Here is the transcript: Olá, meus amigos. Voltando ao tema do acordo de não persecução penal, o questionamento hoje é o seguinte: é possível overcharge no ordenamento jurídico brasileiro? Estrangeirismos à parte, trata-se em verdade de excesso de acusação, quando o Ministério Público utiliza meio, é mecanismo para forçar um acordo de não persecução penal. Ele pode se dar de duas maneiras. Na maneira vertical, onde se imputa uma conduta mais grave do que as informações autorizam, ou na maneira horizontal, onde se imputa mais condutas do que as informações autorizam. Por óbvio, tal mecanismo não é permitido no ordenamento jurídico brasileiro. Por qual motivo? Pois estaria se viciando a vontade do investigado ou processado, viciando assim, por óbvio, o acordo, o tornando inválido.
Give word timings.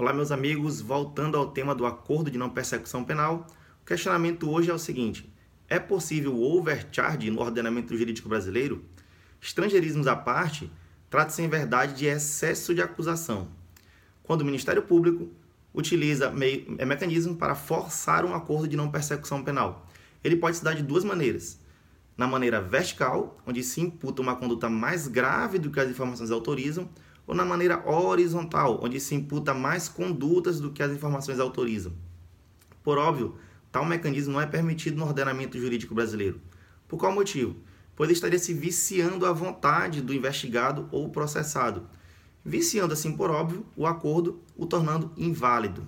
Olá, 0.00 0.14
meus 0.14 0.32
amigos. 0.32 0.80
Voltando 0.80 1.36
ao 1.36 1.50
tema 1.50 1.74
do 1.74 1.84
acordo 1.84 2.30
de 2.30 2.38
não 2.38 2.48
persecução 2.48 3.04
penal, 3.04 3.46
o 3.82 3.84
questionamento 3.84 4.50
hoje 4.50 4.70
é 4.70 4.72
o 4.72 4.78
seguinte: 4.78 5.30
é 5.68 5.78
possível 5.78 6.40
overcharge 6.40 7.30
no 7.30 7.38
ordenamento 7.38 7.94
jurídico 7.94 8.26
brasileiro? 8.26 8.82
Estrangeirismos 9.42 10.06
à 10.06 10.16
parte, 10.16 10.72
trata-se 11.10 11.42
em 11.42 11.50
verdade 11.50 11.92
de 11.92 12.06
excesso 12.06 12.74
de 12.74 12.80
acusação, 12.80 13.48
quando 14.22 14.40
o 14.40 14.44
Ministério 14.46 14.80
Público 14.80 15.28
utiliza 15.74 16.30
meio, 16.30 16.76
é 16.78 16.86
mecanismo 16.86 17.36
para 17.36 17.54
forçar 17.54 18.24
um 18.24 18.34
acordo 18.34 18.66
de 18.66 18.78
não 18.78 18.90
persecução 18.90 19.44
penal. 19.44 19.86
Ele 20.24 20.36
pode 20.36 20.56
se 20.56 20.64
dar 20.64 20.74
de 20.74 20.82
duas 20.82 21.04
maneiras. 21.04 21.60
Na 22.16 22.26
maneira 22.26 22.58
vertical, 22.58 23.38
onde 23.46 23.62
se 23.62 23.82
imputa 23.82 24.22
uma 24.22 24.34
conduta 24.34 24.66
mais 24.70 25.06
grave 25.06 25.58
do 25.58 25.70
que 25.70 25.78
as 25.78 25.90
informações 25.90 26.30
autorizam, 26.30 26.88
ou 27.30 27.36
na 27.36 27.44
maneira 27.44 27.88
horizontal, 27.88 28.80
onde 28.82 28.98
se 28.98 29.14
imputa 29.14 29.54
mais 29.54 29.88
condutas 29.88 30.58
do 30.58 30.72
que 30.72 30.82
as 30.82 30.90
informações 30.90 31.38
autorizam. 31.38 31.92
Por 32.82 32.98
óbvio, 32.98 33.36
tal 33.70 33.84
mecanismo 33.84 34.32
não 34.32 34.40
é 34.40 34.46
permitido 34.46 34.96
no 34.96 35.06
ordenamento 35.06 35.56
jurídico 35.56 35.94
brasileiro. 35.94 36.40
Por 36.88 36.98
qual 36.98 37.12
motivo? 37.12 37.54
Pois 37.94 38.10
estaria 38.10 38.36
se 38.36 38.52
viciando 38.52 39.24
a 39.26 39.32
vontade 39.32 40.00
do 40.00 40.12
investigado 40.12 40.88
ou 40.90 41.08
processado, 41.08 41.86
viciando 42.44 42.94
assim, 42.94 43.16
por 43.16 43.30
óbvio, 43.30 43.64
o 43.76 43.86
acordo, 43.86 44.40
o 44.56 44.66
tornando 44.66 45.12
inválido. 45.16 45.86